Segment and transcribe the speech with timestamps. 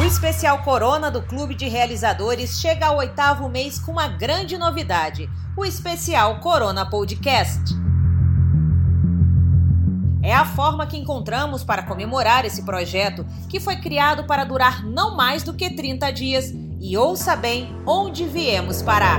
[0.00, 5.28] O especial Corona do Clube de Realizadores chega ao oitavo mês com uma grande novidade:
[5.56, 7.74] o especial Corona Podcast.
[10.22, 15.16] É a forma que encontramos para comemorar esse projeto, que foi criado para durar não
[15.16, 16.54] mais do que 30 dias.
[16.80, 19.18] E ouça bem onde viemos parar.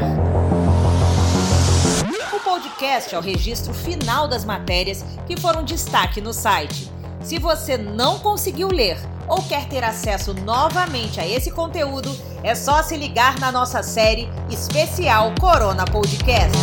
[2.34, 6.90] O podcast é o registro final das matérias que foram destaque no site.
[7.22, 8.98] Se você não conseguiu ler
[9.30, 12.10] ou quer ter acesso novamente a esse conteúdo,
[12.44, 16.58] é só se ligar na nossa série especial Corona Podcast.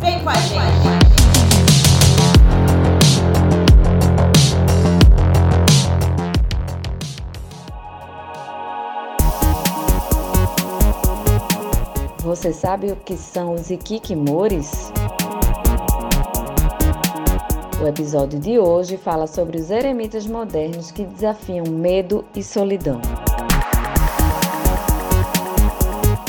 [0.00, 1.00] Vem com a gente!
[12.22, 14.92] Você sabe o que são os ikikimoris?
[17.82, 23.00] O episódio de hoje fala sobre os eremitas modernos que desafiam medo e solidão.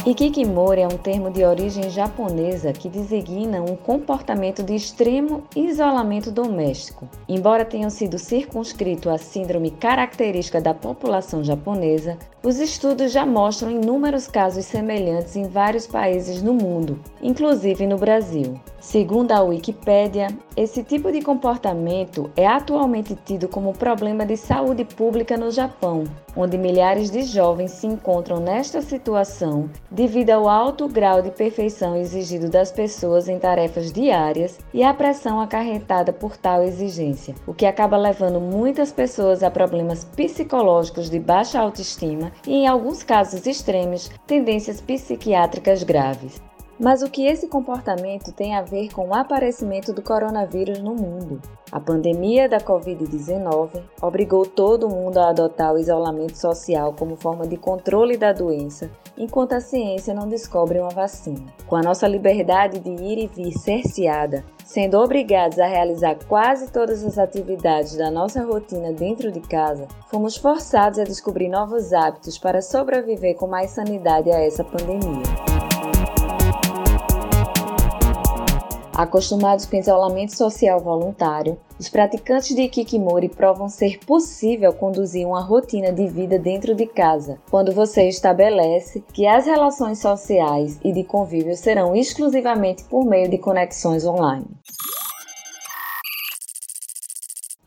[0.05, 7.07] Ikikimori é um termo de origem japonesa que designa um comportamento de extremo isolamento doméstico.
[7.27, 14.25] Embora tenham sido circunscrito à síndrome característica da população japonesa, os estudos já mostram inúmeros
[14.25, 18.57] casos semelhantes em vários países no mundo, inclusive no Brasil.
[18.81, 25.37] Segundo a Wikipédia, esse tipo de comportamento é atualmente tido como problema de saúde pública
[25.37, 26.03] no Japão,
[26.35, 32.49] onde milhares de jovens se encontram nesta situação devido ao alto grau de perfeição exigido
[32.49, 37.97] das pessoas em tarefas diárias e à pressão acarretada por tal exigência, o que acaba
[37.97, 44.81] levando muitas pessoas a problemas psicológicos de baixa autoestima e, em alguns casos extremos, tendências
[44.81, 46.41] psiquiátricas graves.
[46.81, 51.39] Mas o que esse comportamento tem a ver com o aparecimento do coronavírus no mundo?
[51.71, 57.55] A pandemia da Covid-19 obrigou todo mundo a adotar o isolamento social como forma de
[57.55, 61.45] controle da doença, enquanto a ciência não descobre uma vacina.
[61.67, 67.05] Com a nossa liberdade de ir e vir cerceada, sendo obrigados a realizar quase todas
[67.05, 72.59] as atividades da nossa rotina dentro de casa, fomos forçados a descobrir novos hábitos para
[72.59, 75.50] sobreviver com mais sanidade a essa pandemia.
[79.01, 85.91] Acostumados com isolamento social voluntário, os praticantes de Kikimori provam ser possível conduzir uma rotina
[85.91, 91.57] de vida dentro de casa, quando você estabelece que as relações sociais e de convívio
[91.57, 94.45] serão exclusivamente por meio de conexões online.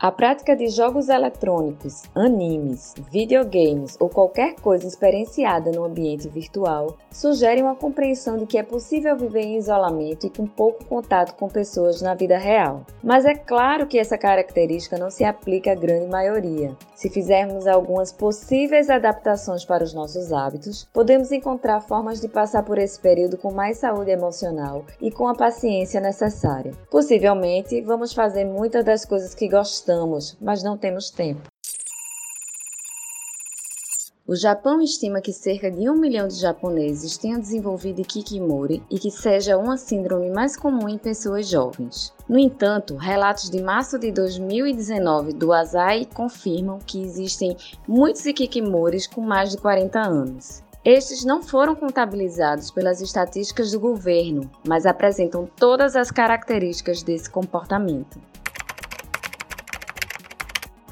[0.04, 7.62] A prática de jogos eletrônicos, animes, videogames ou qualquer coisa experienciada no ambiente virtual sugere
[7.62, 12.02] uma compreensão de que é possível viver em isolamento e com pouco contato com pessoas
[12.02, 12.84] na vida real.
[13.02, 16.76] Mas é claro que essa característica não se aplica à grande maioria.
[16.94, 22.76] Se fizermos algumas possíveis adaptações para os nossos hábitos, podemos encontrar formas de passar por
[22.76, 26.72] esse período com mais saúde emocional e com a paciência necessária.
[26.90, 31.42] Possivelmente, vamos fazer muitas das coisas que gostamos gostamos, mas não temos tempo.
[34.26, 39.10] O Japão estima que cerca de um milhão de japoneses tenham desenvolvido Kikimori e que
[39.10, 42.10] seja uma síndrome mais comum em pessoas jovens.
[42.26, 47.54] No entanto, relatos de março de 2019 do Azai confirmam que existem
[47.86, 50.62] muitos Kikimoris com mais de 40 anos.
[50.82, 58.18] Estes não foram contabilizados pelas estatísticas do governo, mas apresentam todas as características desse comportamento.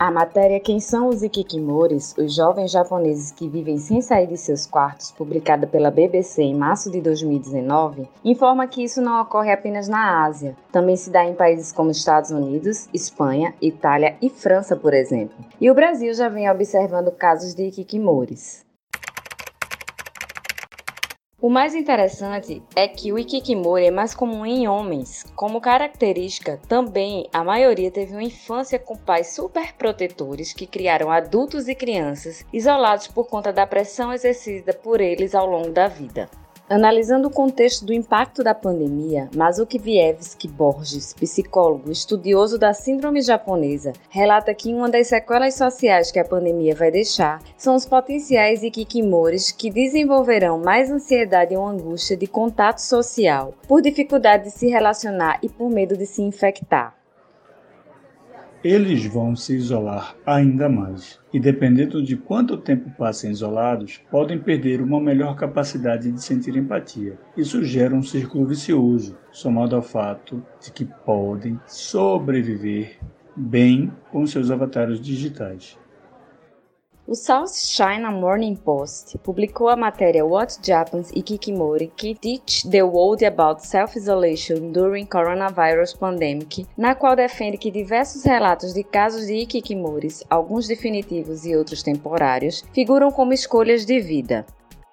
[0.04, 4.66] A matéria Quem são os Ikikimoris, os jovens japoneses que vivem sem sair de seus
[4.66, 10.24] quartos, publicada pela BBC em março de 2019, informa que isso não ocorre apenas na
[10.24, 15.36] Ásia, também se dá em países como Estados Unidos, Espanha, Itália e França, por exemplo.
[15.60, 18.66] E o Brasil já vem observando casos de Ikikimoris.
[21.42, 25.26] O mais interessante é que o Ikikimori é mais comum em homens.
[25.34, 31.74] Como característica, também a maioria teve uma infância com pais superprotetores que criaram adultos e
[31.74, 36.30] crianças isolados por conta da pressão exercida por eles ao longo da vida.
[36.72, 44.54] Analisando o contexto do impacto da pandemia, Mazukiewicz Borges, psicólogo estudioso da síndrome japonesa, relata
[44.54, 49.70] que uma das sequelas sociais que a pandemia vai deixar são os potenciais ikikimoris que
[49.70, 55.68] desenvolverão mais ansiedade ou angústia de contato social, por dificuldade de se relacionar e por
[55.68, 57.01] medo de se infectar
[58.64, 61.18] eles vão se isolar ainda mais.
[61.32, 67.18] E dependendo de quanto tempo passem isolados, podem perder uma melhor capacidade de sentir empatia.
[67.36, 72.98] Isso gera um círculo vicioso, somado ao fato de que podem sobreviver
[73.34, 75.78] bem com seus avatares digitais.
[77.04, 83.24] O South China Morning Post publicou a matéria What Japan's Ikikimori que Teach the World
[83.24, 90.22] About Self-Isolation During Coronavirus Pandemic, na qual defende que diversos relatos de casos de Ikikimoris,
[90.30, 94.46] alguns definitivos e outros temporários, figuram como escolhas de vida.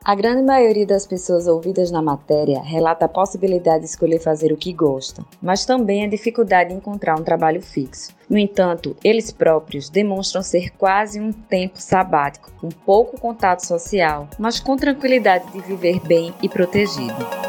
[0.03, 4.57] A grande maioria das pessoas ouvidas na matéria relata a possibilidade de escolher fazer o
[4.57, 8.15] que gosta, mas também a dificuldade de encontrar um trabalho fixo.
[8.29, 14.59] No entanto, eles próprios demonstram ser quase um tempo sabático, com pouco contato social, mas
[14.59, 17.48] com tranquilidade de viver bem e protegido.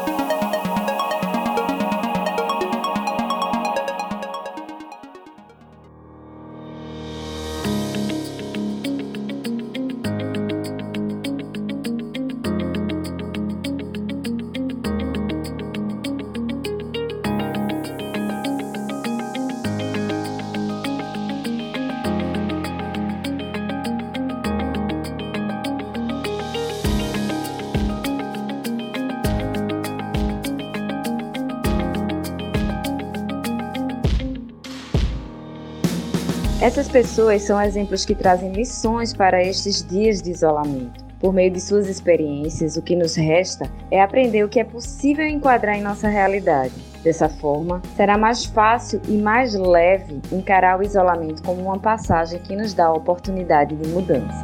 [36.61, 41.03] Essas pessoas são exemplos que trazem lições para estes dias de isolamento.
[41.19, 45.25] Por meio de suas experiências, o que nos resta é aprender o que é possível
[45.27, 46.73] enquadrar em nossa realidade.
[47.03, 52.55] Dessa forma, será mais fácil e mais leve encarar o isolamento como uma passagem que
[52.55, 54.43] nos dá a oportunidade de mudança.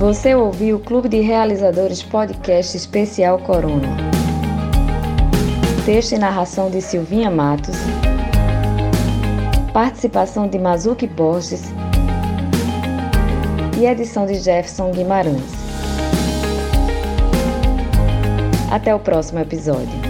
[0.00, 4.19] Você ouviu o Clube de Realizadores Podcast Especial Corona.
[5.84, 7.74] Texto e narração de Silvinha Matos.
[9.72, 11.62] Participação de Mazuki Borges.
[13.80, 15.42] E edição de Jefferson Guimarães.
[18.70, 20.09] Até o próximo episódio.